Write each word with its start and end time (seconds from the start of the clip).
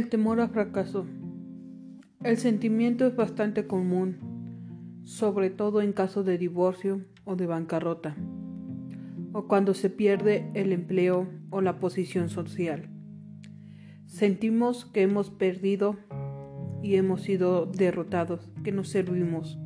El 0.00 0.08
temor 0.08 0.40
al 0.40 0.48
fracaso. 0.48 1.04
El 2.24 2.38
sentimiento 2.38 3.06
es 3.06 3.14
bastante 3.14 3.66
común, 3.66 4.16
sobre 5.04 5.50
todo 5.50 5.82
en 5.82 5.92
caso 5.92 6.24
de 6.24 6.38
divorcio 6.38 7.04
o 7.26 7.36
de 7.36 7.44
bancarrota, 7.44 8.16
o 9.34 9.46
cuando 9.46 9.74
se 9.74 9.90
pierde 9.90 10.50
el 10.54 10.72
empleo 10.72 11.28
o 11.50 11.60
la 11.60 11.78
posición 11.78 12.30
social. 12.30 12.88
Sentimos 14.06 14.86
que 14.86 15.02
hemos 15.02 15.28
perdido 15.28 15.98
y 16.82 16.94
hemos 16.94 17.20
sido 17.20 17.66
derrotados, 17.66 18.50
que 18.64 18.72
no 18.72 18.84
servimos. 18.84 19.58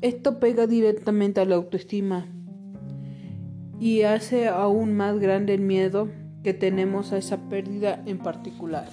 Esto 0.00 0.38
pega 0.38 0.68
directamente 0.68 1.40
a 1.40 1.44
la 1.44 1.56
autoestima 1.56 2.28
y 3.80 4.02
hace 4.02 4.46
aún 4.46 4.96
más 4.96 5.18
grande 5.18 5.54
el 5.54 5.62
miedo 5.62 6.19
que 6.42 6.54
tenemos 6.54 7.12
a 7.12 7.18
esa 7.18 7.48
pérdida 7.48 8.02
en 8.06 8.18
particular. 8.18 8.88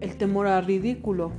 El 0.00 0.16
temor 0.16 0.46
al 0.46 0.66
ridículo. 0.66 1.32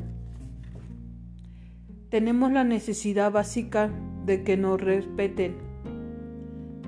Tenemos 2.10 2.52
la 2.52 2.64
necesidad 2.64 3.32
básica 3.32 3.92
de 4.26 4.44
que 4.44 4.56
nos 4.56 4.80
respeten, 4.80 5.58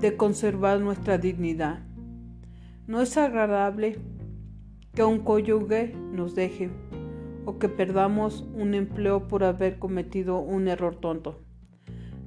de 0.00 0.16
conservar 0.16 0.80
nuestra 0.80 1.18
dignidad. 1.18 1.80
No 2.86 3.02
es 3.02 3.16
agradable 3.16 3.98
que 4.94 5.04
un 5.04 5.20
cónyuge 5.20 5.94
nos 6.12 6.34
deje 6.34 6.70
o 7.44 7.58
que 7.58 7.68
perdamos 7.68 8.46
un 8.54 8.74
empleo 8.74 9.28
por 9.28 9.44
haber 9.44 9.78
cometido 9.78 10.38
un 10.38 10.68
error 10.68 10.96
tonto. 10.96 11.42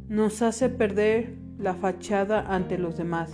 Nos 0.08 0.42
hace 0.42 0.70
perder 0.70 1.43
la 1.64 1.74
fachada 1.74 2.42
ante 2.54 2.78
los 2.78 2.98
demás. 2.98 3.32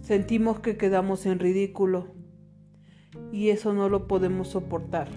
Sentimos 0.00 0.58
que 0.58 0.76
quedamos 0.76 1.24
en 1.24 1.38
ridículo 1.38 2.08
y 3.30 3.50
eso 3.50 3.72
no 3.72 3.88
lo 3.88 4.08
podemos 4.08 4.48
soportar. 4.48 5.08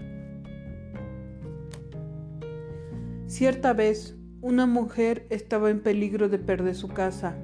Cierta 3.25 3.73
vez, 3.73 4.15
una 4.41 4.67
mujer 4.67 5.25
estaba 5.31 5.71
en 5.71 5.81
peligro 5.81 6.29
de 6.29 6.37
perder 6.37 6.75
su 6.75 6.89
casa 6.89 7.35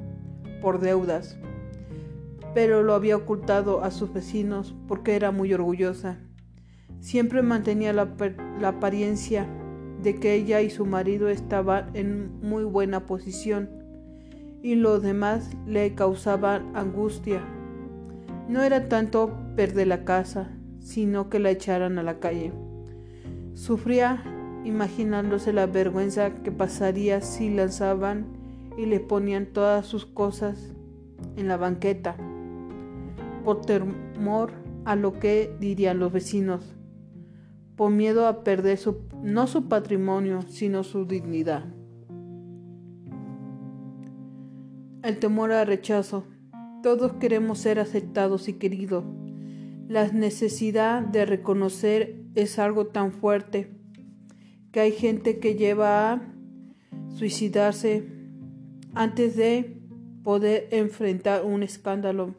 por 0.61 0.79
deudas, 0.79 1.39
pero 2.53 2.83
lo 2.83 2.93
había 2.93 3.17
ocultado 3.17 3.83
a 3.83 3.89
sus 3.89 4.13
vecinos 4.13 4.75
porque 4.87 5.15
era 5.15 5.31
muy 5.31 5.51
orgullosa. 5.53 6.19
Siempre 6.99 7.41
mantenía 7.41 7.93
la, 7.93 8.13
la 8.59 8.67
apariencia 8.67 9.47
de 10.03 10.15
que 10.19 10.35
ella 10.35 10.61
y 10.61 10.69
su 10.69 10.85
marido 10.85 11.29
estaban 11.29 11.89
en 11.95 12.39
muy 12.41 12.63
buena 12.63 13.07
posición 13.07 13.80
y 14.61 14.75
los 14.75 15.01
demás 15.01 15.49
le 15.65 15.95
causaban 15.95 16.75
angustia. 16.75 17.41
No 18.47 18.63
era 18.63 18.89
tanto 18.89 19.31
perder 19.55 19.87
la 19.87 20.03
casa, 20.03 20.51
sino 20.79 21.29
que 21.29 21.39
la 21.39 21.51
echaran 21.51 21.97
a 21.97 22.03
la 22.03 22.19
calle. 22.19 22.51
Sufría 23.53 24.23
imaginándose 24.63 25.53
la 25.53 25.65
vergüenza 25.67 26.35
que 26.43 26.51
pasaría 26.51 27.21
si 27.21 27.49
lanzaban 27.49 28.25
y 28.77 28.85
le 28.85 28.99
ponían 28.99 29.47
todas 29.47 29.85
sus 29.85 30.05
cosas 30.05 30.73
en 31.35 31.47
la 31.47 31.57
banqueta, 31.57 32.15
por 33.43 33.61
temor 33.61 34.51
a 34.85 34.95
lo 34.95 35.19
que 35.19 35.55
dirían 35.59 35.99
los 35.99 36.11
vecinos, 36.11 36.75
por 37.75 37.91
miedo 37.91 38.27
a 38.27 38.43
perder 38.43 38.77
su, 38.77 38.97
no 39.23 39.47
su 39.47 39.67
patrimonio, 39.67 40.41
sino 40.43 40.83
su 40.83 41.05
dignidad. 41.05 41.65
Temor 45.17 45.51
al 45.51 45.67
rechazo. 45.67 46.25
Todos 46.83 47.13
queremos 47.13 47.59
ser 47.59 47.79
aceptados 47.79 48.47
y 48.47 48.53
queridos. 48.53 49.03
La 49.87 50.07
necesidad 50.07 51.01
de 51.01 51.25
reconocer 51.25 52.23
es 52.35 52.59
algo 52.59 52.87
tan 52.87 53.11
fuerte 53.11 53.69
que 54.71 54.79
hay 54.79 54.91
gente 54.91 55.39
que 55.39 55.55
lleva 55.55 56.13
a 56.13 56.21
suicidarse 57.09 58.07
antes 58.93 59.35
de 59.35 59.77
poder 60.23 60.67
enfrentar 60.71 61.45
un 61.45 61.63
escándalo 61.63 62.35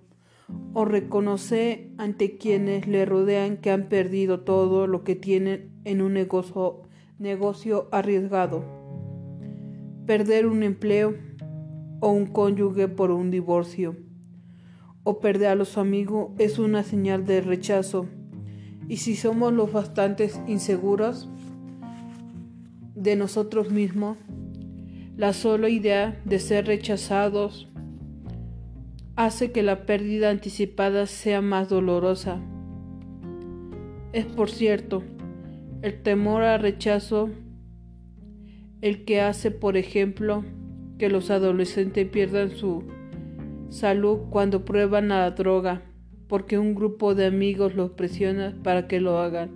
o 0.74 0.84
reconocer 0.84 1.90
ante 1.98 2.36
quienes 2.36 2.86
le 2.86 3.04
rodean 3.04 3.56
que 3.56 3.70
han 3.70 3.88
perdido 3.88 4.40
todo 4.40 4.86
lo 4.86 5.04
que 5.04 5.16
tienen 5.16 5.70
en 5.84 6.02
un 6.02 6.14
negocio, 6.14 6.82
negocio 7.18 7.88
arriesgado. 7.92 8.64
Perder 10.06 10.46
un 10.46 10.62
empleo 10.62 11.14
o 12.02 12.10
un 12.10 12.26
cónyuge 12.26 12.88
por 12.88 13.12
un 13.12 13.30
divorcio 13.30 13.94
o 15.04 15.20
perder 15.20 15.50
a 15.50 15.54
los 15.54 15.78
amigos 15.78 16.32
es 16.36 16.58
una 16.58 16.82
señal 16.82 17.24
de 17.24 17.40
rechazo. 17.40 18.06
Y 18.88 18.96
si 18.96 19.14
somos 19.14 19.52
los 19.52 19.72
bastantes 19.72 20.40
inseguros 20.48 21.28
de 22.96 23.14
nosotros 23.14 23.70
mismos, 23.70 24.18
la 25.16 25.32
sola 25.32 25.68
idea 25.68 26.20
de 26.24 26.40
ser 26.40 26.66
rechazados 26.66 27.68
hace 29.14 29.52
que 29.52 29.62
la 29.62 29.86
pérdida 29.86 30.30
anticipada 30.30 31.06
sea 31.06 31.40
más 31.40 31.68
dolorosa. 31.68 32.40
Es 34.12 34.26
por 34.26 34.50
cierto, 34.50 35.04
el 35.82 36.02
temor 36.02 36.42
al 36.42 36.60
rechazo 36.60 37.30
el 38.80 39.04
que 39.04 39.20
hace, 39.20 39.52
por 39.52 39.76
ejemplo, 39.76 40.44
que 41.02 41.08
los 41.08 41.32
adolescentes 41.32 42.06
pierdan 42.06 42.50
su 42.50 42.84
salud 43.70 44.18
cuando 44.30 44.64
prueban 44.64 45.08
la 45.08 45.28
droga, 45.32 45.82
porque 46.28 46.60
un 46.60 46.76
grupo 46.76 47.16
de 47.16 47.26
amigos 47.26 47.74
los 47.74 47.90
presiona 47.90 48.56
para 48.62 48.86
que 48.86 49.00
lo 49.00 49.18
hagan. 49.18 49.50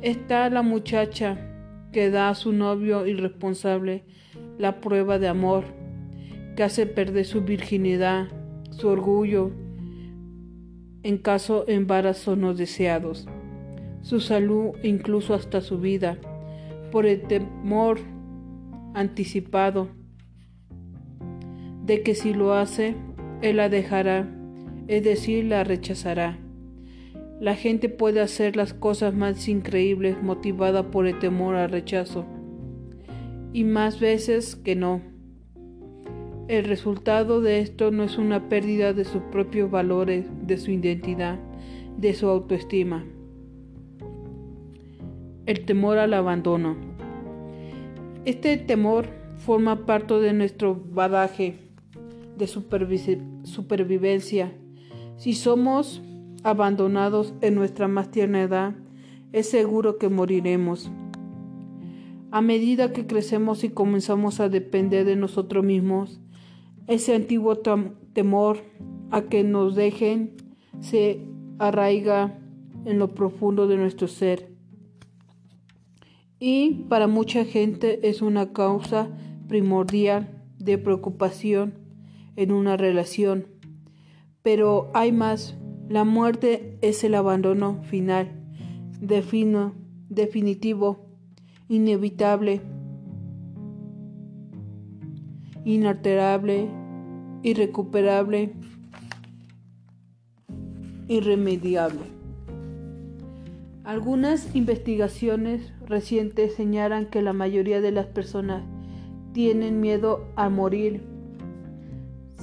Está 0.00 0.48
la 0.48 0.62
muchacha 0.62 1.36
que 1.92 2.08
da 2.08 2.30
a 2.30 2.34
su 2.34 2.54
novio 2.54 3.06
irresponsable 3.06 4.06
la 4.56 4.80
prueba 4.80 5.18
de 5.18 5.28
amor, 5.28 5.64
que 6.56 6.62
hace 6.62 6.86
perder 6.86 7.26
su 7.26 7.42
virginidad, 7.42 8.28
su 8.70 8.88
orgullo, 8.88 9.50
en 11.02 11.18
caso 11.18 11.66
de 11.66 11.74
embarazos 11.74 12.38
no 12.38 12.54
deseados, 12.54 13.28
su 14.00 14.18
salud 14.18 14.70
incluso 14.82 15.34
hasta 15.34 15.60
su 15.60 15.78
vida, 15.78 16.16
por 16.90 17.04
el 17.04 17.20
temor 17.20 17.98
anticipado 18.94 20.00
de 21.84 22.02
que 22.02 22.14
si 22.14 22.32
lo 22.32 22.54
hace, 22.54 22.94
Él 23.40 23.56
la 23.56 23.68
dejará, 23.68 24.28
es 24.88 25.02
decir, 25.02 25.44
la 25.44 25.64
rechazará. 25.64 26.38
La 27.40 27.56
gente 27.56 27.88
puede 27.88 28.20
hacer 28.20 28.54
las 28.54 28.72
cosas 28.72 29.14
más 29.14 29.48
increíbles 29.48 30.22
motivada 30.22 30.90
por 30.90 31.06
el 31.06 31.18
temor 31.18 31.56
al 31.56 31.70
rechazo, 31.70 32.24
y 33.52 33.64
más 33.64 33.98
veces 33.98 34.54
que 34.54 34.76
no. 34.76 35.02
El 36.48 36.64
resultado 36.64 37.40
de 37.40 37.60
esto 37.60 37.90
no 37.90 38.04
es 38.04 38.18
una 38.18 38.48
pérdida 38.48 38.92
de 38.92 39.04
sus 39.04 39.22
propios 39.22 39.70
valores, 39.70 40.26
de 40.46 40.58
su 40.58 40.70
identidad, 40.70 41.38
de 41.96 42.14
su 42.14 42.28
autoestima. 42.28 43.04
El 45.46 45.64
temor 45.64 45.98
al 45.98 46.14
abandono. 46.14 46.76
Este 48.24 48.56
temor 48.56 49.08
forma 49.38 49.84
parte 49.86 50.14
de 50.20 50.32
nuestro 50.32 50.80
badaje 50.92 51.61
de 52.36 52.46
supervivencia. 52.46 54.52
Si 55.16 55.34
somos 55.34 56.02
abandonados 56.42 57.34
en 57.40 57.54
nuestra 57.54 57.88
más 57.88 58.10
tierna 58.10 58.42
edad, 58.42 58.74
es 59.32 59.48
seguro 59.48 59.98
que 59.98 60.08
moriremos. 60.08 60.90
A 62.30 62.40
medida 62.40 62.92
que 62.92 63.06
crecemos 63.06 63.62
y 63.64 63.70
comenzamos 63.70 64.40
a 64.40 64.48
depender 64.48 65.04
de 65.04 65.16
nosotros 65.16 65.64
mismos, 65.64 66.20
ese 66.86 67.14
antiguo 67.14 67.58
temor 68.12 68.58
a 69.10 69.22
que 69.22 69.44
nos 69.44 69.74
dejen 69.74 70.34
se 70.80 71.20
arraiga 71.58 72.38
en 72.84 72.98
lo 72.98 73.14
profundo 73.14 73.68
de 73.68 73.76
nuestro 73.76 74.08
ser. 74.08 74.50
Y 76.40 76.86
para 76.88 77.06
mucha 77.06 77.44
gente 77.44 78.08
es 78.08 78.20
una 78.20 78.52
causa 78.52 79.10
primordial 79.46 80.42
de 80.58 80.78
preocupación 80.78 81.81
en 82.36 82.52
una 82.52 82.76
relación. 82.76 83.46
Pero 84.42 84.90
hay 84.94 85.12
más. 85.12 85.56
La 85.88 86.04
muerte 86.04 86.78
es 86.80 87.04
el 87.04 87.14
abandono 87.14 87.82
final, 87.82 88.32
defino, 89.00 89.74
definitivo, 90.08 91.06
inevitable, 91.68 92.62
inalterable, 95.64 96.68
irrecuperable, 97.42 98.52
irremediable. 101.08 102.00
Algunas 103.84 104.54
investigaciones 104.54 105.72
recientes 105.86 106.54
señalan 106.54 107.06
que 107.06 107.20
la 107.20 107.32
mayoría 107.32 107.80
de 107.80 107.90
las 107.90 108.06
personas 108.06 108.62
tienen 109.32 109.80
miedo 109.80 110.24
a 110.36 110.48
morir 110.48 111.11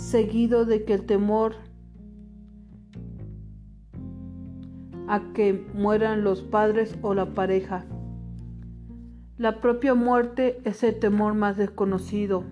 seguido 0.10 0.66
de 0.66 0.86
que 0.86 0.96
el 0.96 1.06
temor 1.06 1.54
a 5.08 5.22
que 5.36 5.68
mueran 5.76 6.24
los 6.24 6.42
padres 6.42 6.98
o 7.04 7.14
la 7.14 7.36
pareja. 7.36 7.86
La 9.38 9.62
propia 9.62 9.94
muerte 9.94 10.62
es 10.66 10.84
el 10.84 10.98
temor 10.98 11.36
más 11.36 11.58
desconocido. 11.58 12.44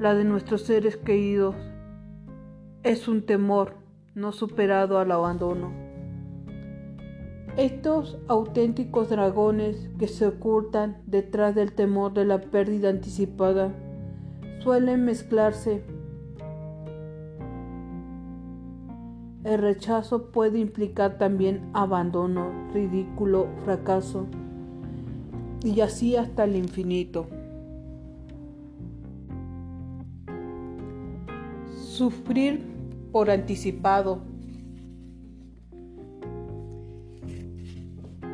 La 0.00 0.14
de 0.14 0.24
nuestros 0.24 0.62
seres 0.62 0.96
queridos 0.96 1.54
es 2.82 3.06
un 3.06 3.22
temor 3.22 3.74
no 4.16 4.32
superado 4.32 4.98
al 4.98 5.12
abandono. 5.12 5.72
Estos 7.56 8.18
auténticos 8.26 9.10
dragones 9.10 9.90
que 9.96 10.08
se 10.08 10.26
ocultan 10.26 11.02
detrás 11.06 11.54
del 11.54 11.72
temor 11.72 12.14
de 12.14 12.24
la 12.24 12.40
pérdida 12.40 12.88
anticipada 12.88 13.72
suelen 14.60 15.04
mezclarse. 15.04 15.82
El 19.44 19.58
rechazo 19.58 20.30
puede 20.30 20.58
implicar 20.58 21.16
también 21.16 21.70
abandono, 21.72 22.50
ridículo, 22.74 23.48
fracaso 23.64 24.26
y 25.64 25.80
así 25.80 26.16
hasta 26.16 26.44
el 26.44 26.56
infinito. 26.56 27.26
Sufrir 31.74 32.60
por 33.12 33.30
anticipado. 33.30 34.20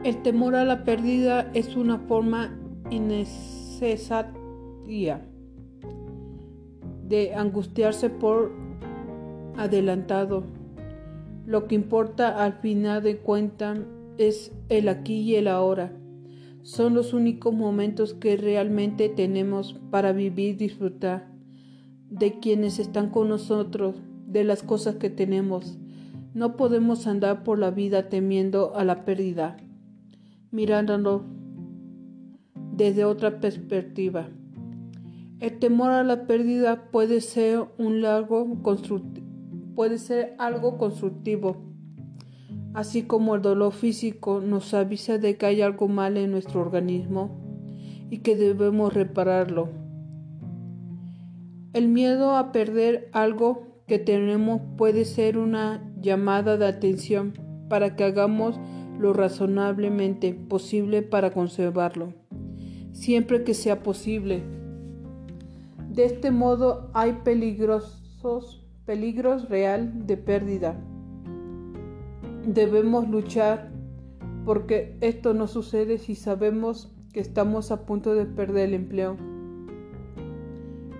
El 0.02 0.22
temor 0.22 0.54
a 0.54 0.64
la 0.64 0.84
pérdida 0.84 1.50
es 1.54 1.76
una 1.76 1.98
forma 1.98 2.58
innecesaria 2.90 5.22
de 7.08 7.34
angustiarse 7.34 8.10
por 8.10 8.52
adelantado. 9.56 10.44
Lo 11.46 11.66
que 11.66 11.74
importa 11.74 12.42
al 12.42 12.54
final 12.54 13.02
de 13.02 13.18
cuentas 13.18 13.78
es 14.18 14.52
el 14.68 14.88
aquí 14.88 15.20
y 15.20 15.36
el 15.36 15.48
ahora. 15.48 15.92
Son 16.62 16.94
los 16.94 17.12
únicos 17.12 17.52
momentos 17.52 18.14
que 18.14 18.36
realmente 18.36 19.08
tenemos 19.10 19.74
para 19.90 20.12
vivir 20.12 20.54
y 20.54 20.58
disfrutar 20.58 21.28
de 22.08 22.38
quienes 22.38 22.78
están 22.78 23.10
con 23.10 23.28
nosotros, 23.28 23.96
de 24.26 24.44
las 24.44 24.62
cosas 24.62 24.96
que 24.96 25.10
tenemos. 25.10 25.78
No 26.32 26.56
podemos 26.56 27.06
andar 27.06 27.44
por 27.44 27.58
la 27.58 27.70
vida 27.70 28.08
temiendo 28.08 28.74
a 28.76 28.84
la 28.84 29.04
pérdida, 29.04 29.56
mirándolo 30.50 31.24
desde 32.72 33.04
otra 33.04 33.40
perspectiva. 33.40 34.28
El 35.40 35.58
temor 35.58 35.90
a 35.90 36.04
la 36.04 36.26
pérdida 36.26 36.90
puede 36.90 37.20
ser 37.20 37.64
un 37.76 38.02
puede 39.74 39.98
ser 39.98 40.34
algo 40.38 40.78
constructivo, 40.78 41.56
así 42.72 43.02
como 43.02 43.34
el 43.34 43.42
dolor 43.42 43.72
físico 43.72 44.40
nos 44.40 44.72
avisa 44.74 45.18
de 45.18 45.36
que 45.36 45.46
hay 45.46 45.60
algo 45.60 45.88
mal 45.88 46.16
en 46.16 46.30
nuestro 46.30 46.60
organismo 46.60 47.40
y 48.10 48.18
que 48.18 48.36
debemos 48.36 48.94
repararlo. 48.94 49.70
El 51.72 51.88
miedo 51.88 52.36
a 52.36 52.52
perder 52.52 53.08
algo 53.12 53.82
que 53.88 53.98
tenemos 53.98 54.60
puede 54.76 55.04
ser 55.04 55.36
una 55.36 55.82
llamada 56.00 56.56
de 56.56 56.66
atención 56.66 57.34
para 57.68 57.96
que 57.96 58.04
hagamos 58.04 58.60
lo 59.00 59.12
razonablemente 59.12 60.32
posible 60.32 61.02
para 61.02 61.32
conservarlo, 61.32 62.14
siempre 62.92 63.42
que 63.42 63.54
sea 63.54 63.82
posible. 63.82 64.63
De 65.94 66.06
este 66.06 66.32
modo 66.32 66.90
hay 66.92 67.20
peligrosos, 67.22 68.66
peligros 68.84 69.48
real 69.48 70.08
de 70.08 70.16
pérdida. 70.16 70.76
Debemos 72.44 73.08
luchar 73.08 73.70
porque 74.44 74.98
esto 75.00 75.34
no 75.34 75.46
sucede 75.46 75.98
si 75.98 76.16
sabemos 76.16 76.92
que 77.12 77.20
estamos 77.20 77.70
a 77.70 77.86
punto 77.86 78.16
de 78.16 78.26
perder 78.26 78.70
el 78.70 78.74
empleo. 78.74 79.16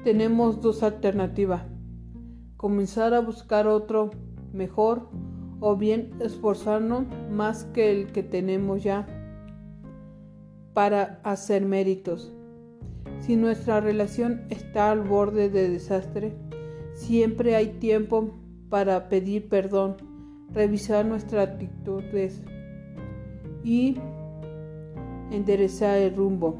Tenemos 0.05 0.61
dos 0.61 0.85
alternativas. 0.85 1.65
Comenzar 2.57 3.15
a 3.15 3.21
buscar 3.21 3.67
otro 3.67 4.13
mejor 4.53 5.09
o 5.59 5.75
bien 5.75 6.13
esforzarnos 6.21 7.07
más 7.33 7.65
que 7.65 7.91
el 7.91 8.13
que 8.13 8.23
tenemos 8.23 8.85
ya 8.85 9.09
para 10.73 11.21
hacer 11.25 11.67
méritos. 11.67 12.33
Si 13.25 13.37
nuestra 13.37 13.81
relación 13.81 14.43
está 14.51 14.91
al 14.91 15.01
borde 15.01 15.49
de 15.49 15.71
desastre, 15.71 16.35
siempre 16.93 17.57
hay 17.57 17.69
tiempo 17.69 18.35
para 18.69 19.09
pedir 19.09 19.49
perdón, 19.49 19.97
revisar 20.53 21.07
nuestras 21.07 21.49
actitudes 21.49 22.43
y 23.63 23.97
enderezar 25.31 25.97
el 25.97 26.15
rumbo. 26.15 26.59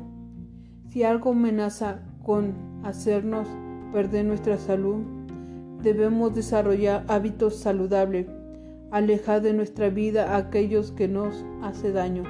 Si 0.89 1.03
algo 1.03 1.33
amenaza 1.33 2.01
con 2.23 2.55
hacernos 2.83 3.47
perder 3.93 4.25
nuestra 4.25 4.57
salud, 4.57 5.03
debemos 5.83 6.35
desarrollar 6.35 7.05
hábitos 7.09 7.57
saludables, 7.57 8.27
alejar 8.91 9.43
de 9.43 9.53
nuestra 9.53 9.91
vida 9.91 10.33
a 10.33 10.39
aquellos 10.39 10.93
que 10.93 11.09
nos 11.09 11.45
hacen 11.63 11.93
daño. 11.93 12.23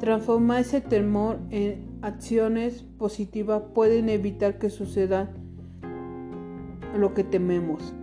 Transformar 0.00 0.60
ese 0.60 0.80
temor 0.80 1.40
en 1.50 1.87
acciones 2.02 2.82
positivas 2.98 3.62
pueden 3.74 4.08
evitar 4.08 4.58
que 4.58 4.70
suceda 4.70 5.30
lo 6.96 7.14
que 7.14 7.24
tememos. 7.24 7.94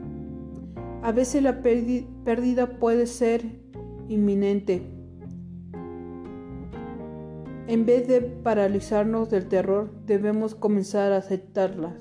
A 1.01 1.12
veces 1.12 1.44
la 1.44 1.62
pérdida 1.62 2.80
puede 2.80 3.07
ser 3.07 3.44
inminente. 4.09 4.81
En 7.68 7.86
vez 7.86 8.07
de 8.07 8.21
paralizarnos 8.21 9.30
del 9.30 9.47
terror, 9.47 9.92
debemos 10.06 10.53
comenzar 10.53 11.12
a 11.12 11.18
aceptarlas, 11.18 11.94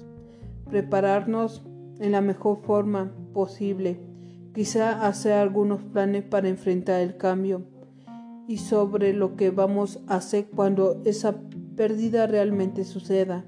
prepararnos 0.69 1.65
en 2.01 2.13
la 2.13 2.21
mejor 2.21 2.63
forma 2.63 3.15
posible, 3.33 3.99
quizá 4.55 5.07
hacer 5.07 5.33
algunos 5.33 5.83
planes 5.83 6.23
para 6.23 6.49
enfrentar 6.49 7.01
el 7.01 7.17
cambio 7.17 7.63
y 8.47 8.59
sobre 8.59 9.15
lo 9.15 9.37
que 9.37 9.51
vamos 9.51 10.01
a 10.07 10.17
hacer 10.17 10.47
cuando 10.55 11.01
esa 11.05 11.35
pérdida 11.77 12.27
realmente 12.27 12.85
suceda. 12.85 13.45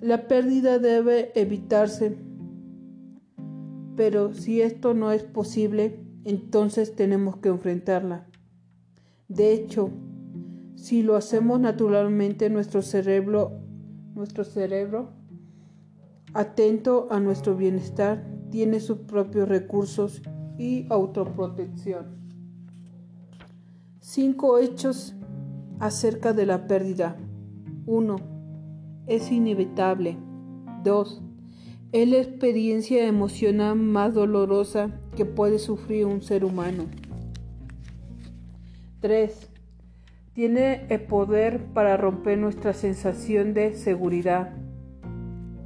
La 0.00 0.28
pérdida 0.28 0.78
debe 0.78 1.32
evitarse, 1.34 2.16
pero 3.96 4.34
si 4.34 4.60
esto 4.60 4.94
no 4.94 5.12
es 5.12 5.22
posible, 5.24 6.00
entonces 6.24 6.94
tenemos 6.94 7.38
que 7.38 7.48
enfrentarla. 7.48 8.28
De 9.28 9.52
hecho, 9.52 9.90
si 10.74 11.02
lo 11.02 11.16
hacemos 11.16 11.58
naturalmente, 11.58 12.50
nuestro 12.50 12.82
cerebro, 12.82 13.52
nuestro 14.14 14.44
cerebro, 14.44 15.10
atento 16.34 17.08
a 17.10 17.18
nuestro 17.18 17.56
bienestar, 17.56 18.24
tiene 18.50 18.80
sus 18.80 18.98
propios 18.98 19.48
recursos 19.48 20.22
y 20.58 20.86
autoprotección. 20.90 22.16
Cinco 24.00 24.58
hechos 24.58 25.16
acerca 25.78 26.32
de 26.32 26.46
la 26.46 26.66
pérdida. 26.66 27.16
1. 27.86 28.16
Es 29.06 29.30
inevitable. 29.30 30.16
2. 30.82 31.22
Es 31.92 32.08
la 32.08 32.18
experiencia 32.18 33.06
emocional 33.06 33.76
más 33.76 34.14
dolorosa 34.14 34.90
que 35.16 35.24
puede 35.24 35.58
sufrir 35.58 36.06
un 36.06 36.22
ser 36.22 36.44
humano. 36.44 36.86
3. 39.00 39.50
Tiene 40.32 40.86
el 40.88 41.00
poder 41.02 41.64
para 41.72 41.96
romper 41.96 42.38
nuestra 42.38 42.72
sensación 42.72 43.54
de 43.54 43.74
seguridad. 43.74 44.52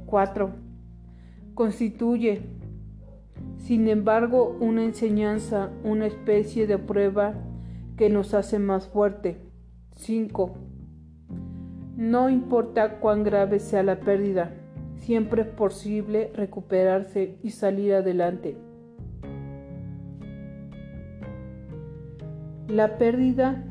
4. 0.05 0.51
Constituye, 1.53 2.43
sin 3.57 3.87
embargo, 3.87 4.57
una 4.59 4.83
enseñanza, 4.83 5.71
una 5.83 6.05
especie 6.07 6.67
de 6.67 6.77
prueba 6.77 7.33
que 7.97 8.09
nos 8.09 8.33
hace 8.33 8.59
más 8.59 8.87
fuerte. 8.87 9.50
5. 10.01 10.51
No 11.95 12.27
importa 12.29 12.99
cuán 12.99 13.23
grave 13.23 13.59
sea 13.59 13.83
la 13.83 13.99
pérdida, 13.99 14.51
siempre 14.95 15.43
es 15.43 15.47
posible 15.47 16.31
recuperarse 16.33 17.37
y 17.43 17.51
salir 17.51 17.93
adelante. 17.93 18.57
La 22.67 22.97
pérdida 22.97 23.63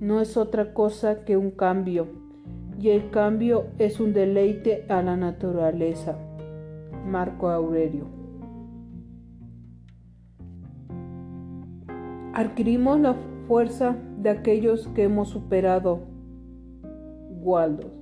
no 0.00 0.20
es 0.20 0.36
otra 0.36 0.74
cosa 0.74 1.24
que 1.24 1.38
un 1.38 1.50
cambio, 1.50 2.08
y 2.78 2.90
el 2.90 3.08
cambio 3.08 3.68
es 3.78 4.00
un 4.00 4.12
deleite 4.12 4.84
a 4.90 5.00
la 5.00 5.16
naturaleza. 5.16 6.18
Marco 7.06 7.48
Aurelio. 7.48 8.04
Adquirimos 12.34 13.00
la 13.00 13.16
fuerza 13.50 13.96
de 14.18 14.30
aquellos 14.30 14.86
que 14.94 15.02
hemos 15.02 15.30
superado. 15.30 16.06
Waldo. 17.42 17.99